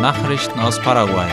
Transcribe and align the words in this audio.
Nachrichten 0.00 0.60
aus 0.60 0.80
Paraguay. 0.80 1.28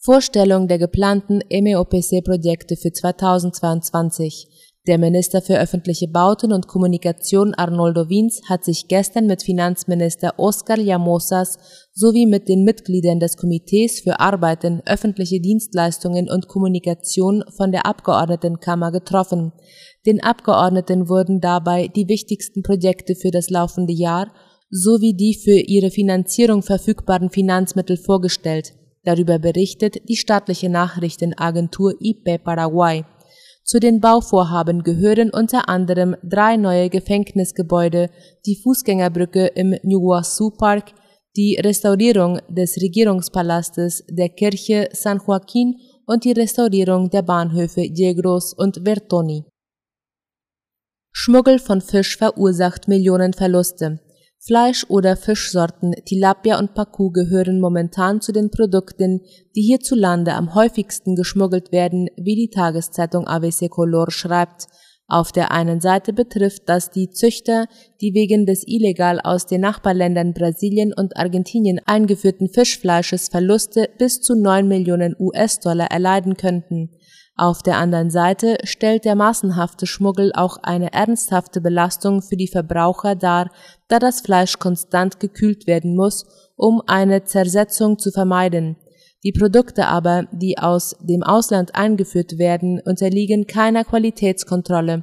Vorstellung 0.00 0.66
der 0.66 0.78
geplanten 0.78 1.40
MEOPC-Projekte 1.48 2.76
für 2.76 2.90
2022. 2.90 4.71
Der 4.88 4.98
Minister 4.98 5.40
für 5.40 5.60
öffentliche 5.60 6.08
Bauten 6.08 6.52
und 6.52 6.66
Kommunikation 6.66 7.54
Arnoldo 7.54 8.08
Wiens 8.08 8.40
hat 8.48 8.64
sich 8.64 8.88
gestern 8.88 9.28
mit 9.28 9.44
Finanzminister 9.44 10.34
Oscar 10.38 10.76
Llamosas 10.76 11.56
sowie 11.94 12.26
mit 12.26 12.48
den 12.48 12.64
Mitgliedern 12.64 13.20
des 13.20 13.36
Komitees 13.36 14.00
für 14.00 14.18
Arbeiten, 14.18 14.82
öffentliche 14.84 15.40
Dienstleistungen 15.40 16.28
und 16.28 16.48
Kommunikation 16.48 17.44
von 17.56 17.70
der 17.70 17.86
Abgeordnetenkammer 17.86 18.90
getroffen. 18.90 19.52
Den 20.04 20.20
Abgeordneten 20.20 21.08
wurden 21.08 21.40
dabei 21.40 21.86
die 21.86 22.08
wichtigsten 22.08 22.64
Projekte 22.64 23.14
für 23.14 23.30
das 23.30 23.50
laufende 23.50 23.92
Jahr 23.92 24.32
sowie 24.68 25.14
die 25.14 25.34
für 25.34 25.60
ihre 25.60 25.92
Finanzierung 25.92 26.64
verfügbaren 26.64 27.30
Finanzmittel 27.30 27.98
vorgestellt. 27.98 28.72
Darüber 29.04 29.38
berichtet 29.38 30.08
die 30.08 30.16
staatliche 30.16 30.68
Nachrichtenagentur 30.68 31.94
IP 32.00 32.42
Paraguay. 32.42 33.04
Zu 33.64 33.78
den 33.78 34.00
Bauvorhaben 34.00 34.82
gehören 34.82 35.30
unter 35.30 35.68
anderem 35.68 36.16
drei 36.22 36.56
neue 36.56 36.90
Gefängnisgebäude, 36.90 38.10
die 38.44 38.56
Fußgängerbrücke 38.56 39.46
im 39.46 39.74
Ñuguazu 39.82 40.50
Park, 40.50 40.92
die 41.36 41.58
Restaurierung 41.62 42.40
des 42.48 42.76
Regierungspalastes, 42.82 44.04
der 44.08 44.28
Kirche 44.28 44.88
San 44.92 45.20
Joaquin 45.26 45.76
und 46.06 46.24
die 46.24 46.32
Restaurierung 46.32 47.08
der 47.08 47.22
Bahnhöfe 47.22 47.82
Yegros 47.82 48.52
und 48.52 48.80
Vertoni. 48.84 49.44
Schmuggel 51.12 51.58
von 51.58 51.80
Fisch 51.80 52.16
verursacht 52.16 52.88
Millionenverluste. 52.88 54.00
Fleisch- 54.44 54.86
oder 54.88 55.16
Fischsorten 55.16 55.94
Tilapia 56.04 56.58
und 56.58 56.74
Pacu 56.74 57.12
gehören 57.12 57.60
momentan 57.60 58.20
zu 58.20 58.32
den 58.32 58.50
Produkten, 58.50 59.20
die 59.54 59.62
hierzulande 59.62 60.32
am 60.34 60.56
häufigsten 60.56 61.14
geschmuggelt 61.14 61.70
werden, 61.70 62.08
wie 62.16 62.34
die 62.34 62.50
Tageszeitung 62.50 63.28
ABC 63.28 63.68
Color 63.68 64.10
schreibt. 64.10 64.66
Auf 65.06 65.30
der 65.30 65.52
einen 65.52 65.80
Seite 65.80 66.12
betrifft 66.12 66.62
das 66.66 66.90
die 66.90 67.10
Züchter, 67.10 67.66
die 68.00 68.14
wegen 68.14 68.44
des 68.44 68.64
illegal 68.66 69.20
aus 69.20 69.46
den 69.46 69.60
Nachbarländern 69.60 70.32
Brasilien 70.32 70.92
und 70.92 71.16
Argentinien 71.16 71.80
eingeführten 71.86 72.48
Fischfleisches 72.48 73.28
Verluste 73.28 73.90
bis 73.96 74.22
zu 74.22 74.34
9 74.34 74.66
Millionen 74.66 75.14
US-Dollar 75.20 75.86
erleiden 75.92 76.36
könnten. 76.36 76.90
Auf 77.42 77.60
der 77.60 77.76
anderen 77.78 78.08
Seite 78.08 78.58
stellt 78.62 79.04
der 79.04 79.16
massenhafte 79.16 79.84
Schmuggel 79.84 80.30
auch 80.32 80.58
eine 80.62 80.92
ernsthafte 80.92 81.60
Belastung 81.60 82.22
für 82.22 82.36
die 82.36 82.46
Verbraucher 82.46 83.16
dar, 83.16 83.50
da 83.88 83.98
das 83.98 84.20
Fleisch 84.20 84.60
konstant 84.60 85.18
gekühlt 85.18 85.66
werden 85.66 85.96
muss, 85.96 86.24
um 86.54 86.80
eine 86.86 87.24
Zersetzung 87.24 87.98
zu 87.98 88.12
vermeiden. 88.12 88.76
Die 89.24 89.32
Produkte 89.32 89.88
aber, 89.88 90.28
die 90.30 90.58
aus 90.58 90.94
dem 91.00 91.24
Ausland 91.24 91.74
eingeführt 91.74 92.38
werden, 92.38 92.80
unterliegen 92.80 93.48
keiner 93.48 93.82
Qualitätskontrolle. 93.82 95.02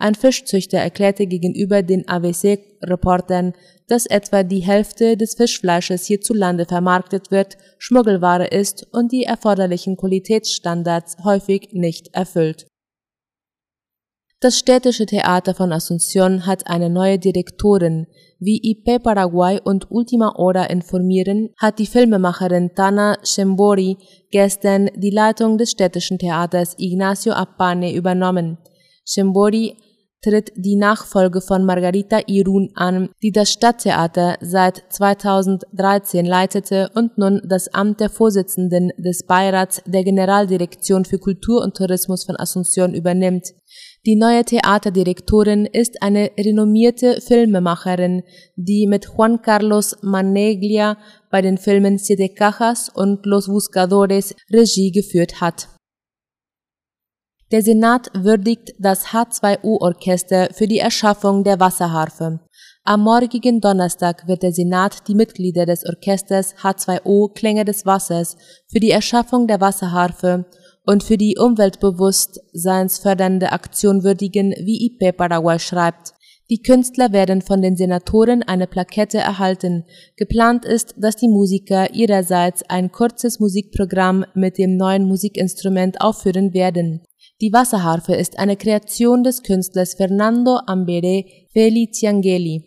Ein 0.00 0.14
Fischzüchter 0.14 0.78
erklärte 0.78 1.26
gegenüber 1.26 1.82
den 1.82 2.08
AWC-Reportern, 2.08 3.52
dass 3.86 4.06
etwa 4.06 4.42
die 4.42 4.60
Hälfte 4.60 5.18
des 5.18 5.34
Fischfleisches 5.34 6.06
hierzulande 6.06 6.64
vermarktet 6.64 7.30
wird, 7.30 7.58
Schmuggelware 7.76 8.46
ist 8.46 8.86
und 8.92 9.12
die 9.12 9.24
erforderlichen 9.24 9.98
Qualitätsstandards 9.98 11.18
häufig 11.22 11.68
nicht 11.72 12.14
erfüllt. 12.14 12.66
Das 14.40 14.58
städtische 14.58 15.04
Theater 15.04 15.54
von 15.54 15.70
Asunción 15.70 16.46
hat 16.46 16.66
eine 16.66 16.88
neue 16.88 17.18
Direktorin. 17.18 18.06
Wie 18.38 18.58
IP 18.70 19.02
Paraguay 19.02 19.60
und 19.62 19.90
Ultima 19.90 20.32
Hora 20.34 20.64
informieren, 20.64 21.50
hat 21.58 21.78
die 21.78 21.84
Filmemacherin 21.84 22.70
Tana 22.74 23.18
Shembori 23.22 23.98
gestern 24.30 24.88
die 24.96 25.10
Leitung 25.10 25.58
des 25.58 25.72
städtischen 25.72 26.18
Theaters 26.18 26.74
Ignacio 26.78 27.34
Apane 27.34 27.92
übernommen. 27.92 28.56
Shembori 29.04 29.76
tritt 30.22 30.52
die 30.54 30.76
Nachfolge 30.76 31.40
von 31.40 31.64
Margarita 31.64 32.20
Irun 32.26 32.70
an, 32.74 33.10
die 33.22 33.32
das 33.32 33.50
Stadttheater 33.50 34.36
seit 34.40 34.82
2013 34.90 36.26
leitete 36.26 36.90
und 36.94 37.16
nun 37.16 37.40
das 37.44 37.72
Amt 37.72 38.00
der 38.00 38.10
Vorsitzenden 38.10 38.92
des 38.98 39.24
Beirats 39.26 39.82
der 39.86 40.04
Generaldirektion 40.04 41.04
für 41.04 41.18
Kultur 41.18 41.62
und 41.62 41.76
Tourismus 41.76 42.24
von 42.24 42.36
Asunción 42.36 42.94
übernimmt. 42.94 43.54
Die 44.06 44.16
neue 44.16 44.44
Theaterdirektorin 44.44 45.66
ist 45.66 46.02
eine 46.02 46.30
renommierte 46.38 47.20
Filmemacherin, 47.20 48.22
die 48.56 48.86
mit 48.86 49.06
Juan 49.06 49.42
Carlos 49.42 49.96
Maneglia 50.02 50.96
bei 51.30 51.42
den 51.42 51.58
Filmen 51.58 51.98
Siete 51.98 52.28
Cajas 52.30 52.88
und 52.88 53.24
Los 53.26 53.46
Buscadores 53.46 54.34
Regie 54.50 54.90
geführt 54.90 55.40
hat. 55.40 55.68
Der 57.52 57.62
Senat 57.62 58.10
würdigt 58.14 58.74
das 58.78 59.06
H2O-Orchester 59.06 60.50
für 60.52 60.68
die 60.68 60.78
Erschaffung 60.78 61.42
der 61.42 61.58
Wasserharfe. 61.58 62.38
Am 62.84 63.02
morgigen 63.02 63.60
Donnerstag 63.60 64.28
wird 64.28 64.44
der 64.44 64.52
Senat 64.52 65.08
die 65.08 65.16
Mitglieder 65.16 65.66
des 65.66 65.84
Orchesters 65.84 66.54
H2O 66.62 67.34
Klänge 67.34 67.64
des 67.64 67.84
Wassers 67.84 68.36
für 68.70 68.78
die 68.78 68.92
Erschaffung 68.92 69.48
der 69.48 69.60
Wasserharfe 69.60 70.46
und 70.86 71.02
für 71.02 71.16
die 71.16 71.38
umweltbewusstseinsfördernde 71.38 73.50
Aktion 73.50 74.04
würdigen, 74.04 74.52
wie 74.52 74.86
IP 74.86 75.16
Paraguay 75.16 75.58
schreibt. 75.58 76.12
Die 76.50 76.62
Künstler 76.62 77.12
werden 77.12 77.42
von 77.42 77.62
den 77.62 77.74
Senatoren 77.74 78.44
eine 78.44 78.68
Plakette 78.68 79.18
erhalten. 79.18 79.86
Geplant 80.16 80.64
ist, 80.64 80.94
dass 80.98 81.16
die 81.16 81.28
Musiker 81.28 81.92
ihrerseits 81.94 82.62
ein 82.68 82.92
kurzes 82.92 83.40
Musikprogramm 83.40 84.24
mit 84.34 84.56
dem 84.56 84.76
neuen 84.76 85.02
Musikinstrument 85.04 86.00
aufführen 86.00 86.54
werden. 86.54 87.02
Die 87.40 87.54
Wasserharfe 87.54 88.14
ist 88.14 88.38
eine 88.38 88.56
Kreation 88.56 89.24
des 89.24 89.42
Künstlers 89.42 89.94
Fernando 89.94 90.60
Ambere 90.66 91.24
Feliciangeli. 91.54 92.64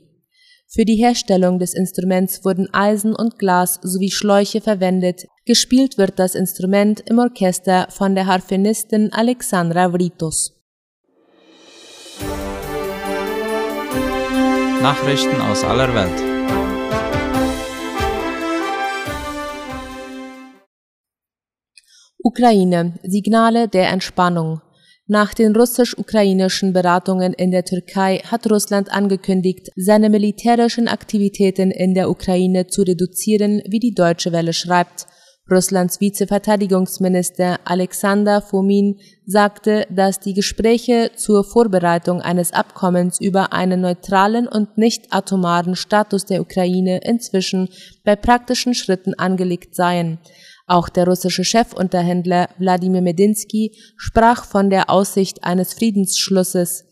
Für 0.67 0.83
die 0.83 0.95
Herstellung 0.95 1.59
des 1.59 1.75
Instruments 1.75 2.43
wurden 2.43 2.73
Eisen 2.73 3.15
und 3.15 3.37
Glas 3.37 3.79
sowie 3.83 4.09
Schläuche 4.09 4.61
verwendet. 4.61 5.27
Gespielt 5.45 5.99
wird 5.99 6.17
das 6.17 6.33
Instrument 6.33 7.03
im 7.07 7.19
Orchester 7.19 7.85
von 7.91 8.15
der 8.15 8.25
Harfenistin 8.25 9.13
Alexandra 9.13 9.93
Vritos. 9.93 10.59
Nachrichten 14.81 15.39
aus 15.39 15.63
aller 15.63 15.93
Welt. 15.93 16.32
Ukraine. 22.25 22.93
Signale 23.03 23.67
der 23.67 23.89
Entspannung. 23.89 24.61
Nach 25.07 25.33
den 25.33 25.53
russisch-ukrainischen 25.53 26.71
Beratungen 26.71 27.33
in 27.33 27.51
der 27.51 27.65
Türkei 27.65 28.19
hat 28.19 28.49
Russland 28.49 28.89
angekündigt, 28.89 29.71
seine 29.75 30.09
militärischen 30.09 30.87
Aktivitäten 30.87 31.69
in 31.69 31.93
der 31.93 32.09
Ukraine 32.09 32.67
zu 32.67 32.83
reduzieren, 32.83 33.61
wie 33.67 33.79
die 33.79 33.93
Deutsche 33.93 34.31
Welle 34.31 34.53
schreibt. 34.53 35.05
Russlands 35.51 35.99
Vizeverteidigungsminister 35.99 37.59
Alexander 37.65 38.41
Fomin 38.41 39.01
sagte, 39.25 39.85
dass 39.89 40.21
die 40.21 40.33
Gespräche 40.33 41.11
zur 41.17 41.43
Vorbereitung 41.43 42.21
eines 42.21 42.53
Abkommens 42.53 43.19
über 43.19 43.51
einen 43.51 43.81
neutralen 43.81 44.47
und 44.47 44.77
nicht 44.77 45.11
atomaren 45.11 45.75
Status 45.75 46.23
der 46.23 46.39
Ukraine 46.39 47.01
inzwischen 47.03 47.67
bei 48.05 48.15
praktischen 48.15 48.73
Schritten 48.73 49.13
angelegt 49.15 49.75
seien. 49.75 50.19
Auch 50.65 50.89
der 50.89 51.05
russische 51.05 51.43
Chefunterhändler 51.43 52.49
Wladimir 52.57 53.01
Medinsky 53.01 53.75
sprach 53.97 54.45
von 54.45 54.69
der 54.69 54.89
Aussicht 54.89 55.43
eines 55.43 55.73
Friedensschlusses. 55.73 56.85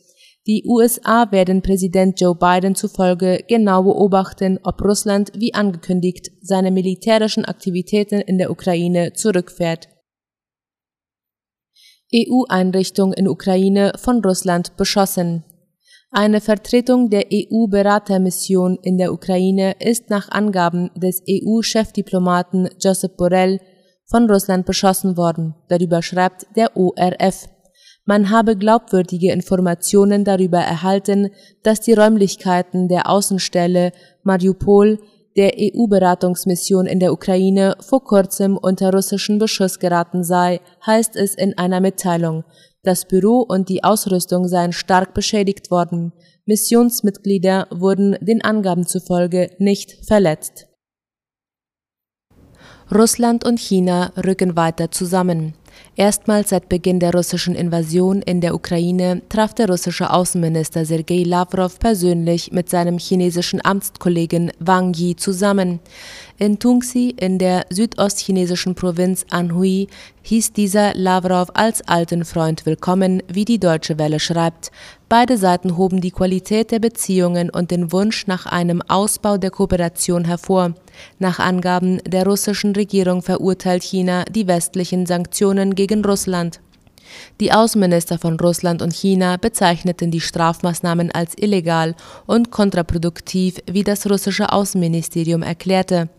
Die 0.48 0.64
USA 0.66 1.32
werden 1.32 1.62
Präsident 1.62 2.20
Joe 2.20 2.35
Biden 2.35 2.76
zufolge 2.76 3.44
genau 3.47 3.84
beobachten, 3.84 4.59
ob 4.64 4.82
Russland, 4.82 5.32
wie 5.35 5.53
angekündigt, 5.53 6.32
seine 6.41 6.72
militärischen 6.72 7.46
Aktivitäten 7.46 8.20
in 8.22 8.40
der 8.40 8.50
Ukraine 8.50 9.14
zurückfährt. 9.14 9.88
EU-Einrichtung 12.14 13.14
in 13.14 13.28
Ukraine 13.28 13.94
von 13.97 14.22
Russland 14.22 14.76
beschossen. 14.76 15.46
Eine 16.13 16.41
Vertretung 16.41 17.09
der 17.09 17.28
EU-Beratermission 17.34 18.78
in 18.81 18.97
der 18.97 19.13
Ukraine 19.13 19.75
ist 19.79 20.09
nach 20.09 20.29
Angaben 20.29 20.91
des 20.93 21.22
EU-Chefdiplomaten 21.22 22.67
Josep 22.81 23.16
Borrell 23.16 23.61
von 24.09 24.29
Russland 24.29 24.66
beschossen 24.66 25.16
worden. 25.16 25.55
Darüber 25.69 26.02
schreibt 26.02 26.47
der 26.58 26.75
ORF. 26.75 27.47
Man 28.03 28.29
habe 28.29 28.58
glaubwürdige 28.58 29.31
Informationen 29.31 30.25
darüber 30.25 30.59
erhalten, 30.59 31.29
dass 31.63 31.79
die 31.79 31.93
Räumlichkeiten 31.93 32.90
der 32.90 33.09
Außenstelle 33.09 33.93
Mariupol 34.23 34.99
der 35.37 35.53
EU-Beratungsmission 35.58 36.87
in 36.87 36.99
der 36.99 37.13
Ukraine 37.13 37.78
vor 37.79 38.03
kurzem 38.03 38.58
unter 38.58 38.91
russischen 38.91 39.40
Beschuss 39.40 39.79
geraten 39.79 40.25
sei, 40.25 40.59
heißt 40.85 41.16
es 41.16 41.35
in 41.35 41.58
einer 41.58 41.79
Mitteilung. 41.79 42.43
Das 42.84 43.08
Büro 43.08 43.46
und 43.48 43.70
die 43.70 43.84
Ausrüstung 43.84 44.48
seien 44.48 44.74
stark 44.74 45.14
beschädigt 45.14 45.70
worden. 45.70 46.14
Missionsmitglieder 46.46 47.68
wurden 47.70 48.18
den 48.22 48.44
Angaben 48.44 48.88
zufolge 48.88 49.52
nicht 49.60 50.04
verletzt. 50.08 50.68
Russland 52.94 53.46
und 53.46 53.60
China 53.60 54.12
rücken 54.18 54.56
weiter 54.56 54.90
zusammen. 54.90 55.54
Erstmals 55.96 56.50
seit 56.50 56.70
Beginn 56.70 57.00
der 57.00 57.14
russischen 57.14 57.56
Invasion 57.56 58.22
in 58.22 58.42
der 58.42 58.56
Ukraine 58.56 59.22
traf 59.30 59.54
der 59.54 59.70
russische 59.70 60.12
Außenminister 60.12 60.86
Sergei 60.86 61.24
Lavrov 61.26 61.80
persönlich 61.80 62.52
mit 62.52 62.70
seinem 62.70 62.98
chinesischen 62.98 63.64
Amtskollegen 63.64 64.52
Wang 64.60 64.94
Yi 64.94 65.16
zusammen. 65.16 65.80
In 66.38 66.60
Tungxi 66.60 67.14
in 67.18 67.38
der 67.40 67.66
südostchinesischen 67.70 68.76
Provinz 68.76 69.26
Anhui 69.30 69.88
hieß 70.23 70.53
dieser 70.53 70.94
Lavrov 70.94 71.50
als 71.53 71.82
alten 71.88 72.26
Freund 72.26 72.66
willkommen, 72.66 73.23
wie 73.28 73.46
die 73.46 73.59
Deutsche 73.59 73.97
Welle 73.97 74.20
schreibt. 74.20 74.72
Beide 75.09 75.38
Seiten 75.38 75.78
hoben 75.78 76.00
die 76.02 76.12
Qualität 76.12 76.72
der 76.72 76.79
Beziehungen 76.79 77.50
und 77.50 77.72
den 77.72 77.91
Wunsch 77.91 78.28
nach 78.28 78.46
einem 78.46 78.82
Ausbau 78.88 79.38
der 79.38 79.52
Kooperation 79.52 80.26
hervor. 80.26 80.73
Nach 81.20 81.40
Angaben 81.40 81.97
der 82.06 82.26
russischen 82.26 82.76
Regierung 82.76 83.22
verurteilt 83.22 83.84
China 83.84 84.23
die 84.26 84.47
westlichen 84.47 85.06
Sanktionen 85.06 85.76
gegen 85.76 86.06
Russland. 86.06 86.62
Die 87.40 87.52
Außenminister 87.52 88.18
von 88.18 88.40
Russland 88.40 88.82
und 88.82 88.94
China 88.94 89.38
bezeichneten 89.38 90.12
die 90.12 90.22
Strafmaßnahmen 90.22 91.12
als 91.12 91.34
illegal 91.38 91.96
und 92.26 92.52
kontraproduktiv, 92.52 93.58
wie 93.70 93.84
das 93.84 94.09
russische 94.09 94.52
Außenministerium 94.52 95.41
erklärte. 95.41 96.09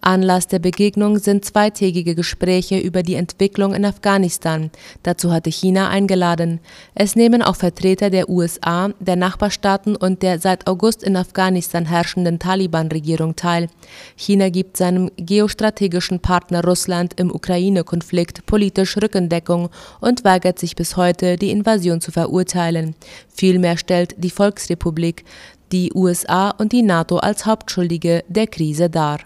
Anlass 0.00 0.46
der 0.46 0.58
Begegnung 0.58 1.18
sind 1.18 1.44
zweitägige 1.44 2.14
Gespräche 2.14 2.78
über 2.78 3.02
die 3.02 3.14
Entwicklung 3.14 3.74
in 3.74 3.84
Afghanistan. 3.84 4.70
Dazu 5.02 5.32
hatte 5.32 5.50
China 5.50 5.88
eingeladen. 5.88 6.60
Es 6.94 7.16
nehmen 7.16 7.42
auch 7.42 7.56
Vertreter 7.56 8.10
der 8.10 8.28
USA, 8.28 8.90
der 9.00 9.16
Nachbarstaaten 9.16 9.96
und 9.96 10.22
der 10.22 10.38
seit 10.38 10.66
August 10.66 11.02
in 11.02 11.16
Afghanistan 11.16 11.86
herrschenden 11.86 12.38
Taliban-Regierung 12.38 13.36
teil. 13.36 13.68
China 14.14 14.48
gibt 14.48 14.76
seinem 14.76 15.10
geostrategischen 15.16 16.20
Partner 16.20 16.62
Russland 16.64 17.18
im 17.18 17.34
Ukraine-Konflikt 17.34 18.46
politisch 18.46 18.96
Rückendeckung 18.96 19.70
und 20.00 20.24
weigert 20.24 20.58
sich 20.58 20.76
bis 20.76 20.96
heute, 20.96 21.36
die 21.36 21.50
Invasion 21.50 22.00
zu 22.00 22.12
verurteilen. 22.12 22.94
Vielmehr 23.28 23.76
stellt 23.76 24.14
die 24.18 24.30
Volksrepublik 24.30 25.24
die 25.72 25.92
USA 25.94 26.50
und 26.50 26.72
die 26.72 26.82
NATO 26.82 27.18
als 27.18 27.44
Hauptschuldige 27.44 28.24
der 28.28 28.46
Krise 28.46 28.88
dar. 28.88 29.18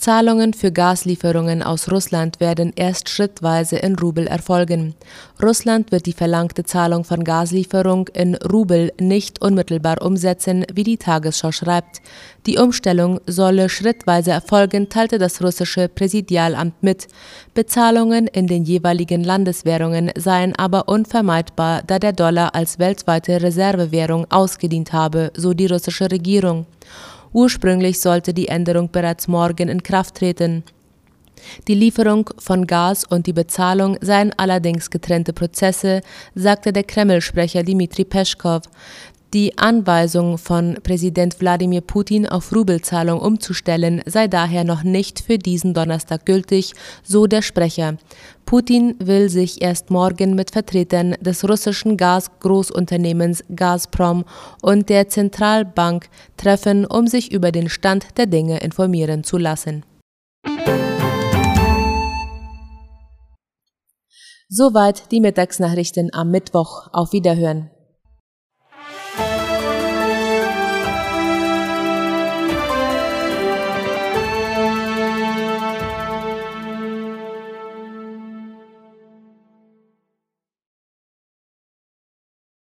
Zahlungen 0.00 0.54
für 0.54 0.72
Gaslieferungen 0.72 1.62
aus 1.62 1.92
Russland 1.92 2.40
werden 2.40 2.72
erst 2.74 3.10
schrittweise 3.10 3.76
in 3.76 3.96
Rubel 3.96 4.26
erfolgen. 4.26 4.94
Russland 5.42 5.92
wird 5.92 6.06
die 6.06 6.14
verlangte 6.14 6.64
Zahlung 6.64 7.04
von 7.04 7.22
Gaslieferung 7.22 8.08
in 8.14 8.34
Rubel 8.36 8.94
nicht 8.98 9.42
unmittelbar 9.42 10.00
umsetzen, 10.00 10.64
wie 10.72 10.84
die 10.84 10.96
Tagesschau 10.96 11.52
schreibt. 11.52 12.00
Die 12.46 12.56
Umstellung 12.56 13.20
solle 13.26 13.68
schrittweise 13.68 14.30
erfolgen, 14.30 14.88
teilte 14.88 15.18
das 15.18 15.42
russische 15.42 15.88
Präsidialamt 15.88 16.82
mit. 16.82 17.06
Bezahlungen 17.52 18.26
in 18.26 18.46
den 18.46 18.64
jeweiligen 18.64 19.22
Landeswährungen 19.22 20.12
seien 20.16 20.56
aber 20.56 20.88
unvermeidbar, 20.88 21.82
da 21.86 21.98
der 21.98 22.14
Dollar 22.14 22.54
als 22.54 22.78
weltweite 22.78 23.42
Reservewährung 23.42 24.26
ausgedient 24.30 24.94
habe, 24.94 25.30
so 25.36 25.52
die 25.52 25.66
russische 25.66 26.10
Regierung. 26.10 26.64
Ursprünglich 27.32 28.00
sollte 28.00 28.34
die 28.34 28.48
Änderung 28.48 28.90
bereits 28.90 29.28
morgen 29.28 29.68
in 29.68 29.82
Kraft 29.82 30.16
treten. 30.16 30.64
Die 31.68 31.74
Lieferung 31.74 32.28
von 32.38 32.66
Gas 32.66 33.04
und 33.04 33.26
die 33.26 33.32
Bezahlung 33.32 33.96
seien 34.00 34.32
allerdings 34.36 34.90
getrennte 34.90 35.32
Prozesse, 35.32 36.02
sagte 36.34 36.72
der 36.72 36.84
Kreml-Sprecher 36.84 37.62
Dmitri 37.62 38.04
Peschkow. 38.04 38.62
Die 39.32 39.56
Anweisung 39.58 40.38
von 40.38 40.78
Präsident 40.82 41.40
Wladimir 41.40 41.82
Putin 41.82 42.26
auf 42.26 42.52
Rubelzahlung 42.52 43.20
umzustellen 43.20 44.02
sei 44.04 44.26
daher 44.26 44.64
noch 44.64 44.82
nicht 44.82 45.20
für 45.20 45.38
diesen 45.38 45.72
Donnerstag 45.72 46.26
gültig, 46.26 46.72
so 47.04 47.28
der 47.28 47.40
Sprecher. 47.40 47.96
Putin 48.44 48.96
will 48.98 49.28
sich 49.28 49.62
erst 49.62 49.90
morgen 49.90 50.34
mit 50.34 50.50
Vertretern 50.50 51.12
des 51.20 51.48
russischen 51.48 51.96
Gasgroßunternehmens 51.96 53.44
Gazprom 53.54 54.24
und 54.62 54.88
der 54.88 55.08
Zentralbank 55.08 56.08
treffen, 56.36 56.84
um 56.84 57.06
sich 57.06 57.30
über 57.30 57.52
den 57.52 57.68
Stand 57.68 58.18
der 58.18 58.26
Dinge 58.26 58.58
informieren 58.58 59.22
zu 59.22 59.38
lassen. 59.38 59.84
Soweit 64.48 65.12
die 65.12 65.20
Mittagsnachrichten 65.20 66.12
am 66.12 66.32
Mittwoch. 66.32 66.88
Auf 66.92 67.12
Wiederhören. 67.12 67.70